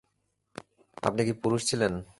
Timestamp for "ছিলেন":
1.69-1.93